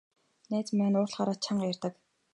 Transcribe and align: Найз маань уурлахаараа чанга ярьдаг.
Найз 0.49 0.67
маань 0.77 0.97
уурлахаараа 0.97 1.37
чанга 1.43 1.65
ярьдаг. 1.71 1.93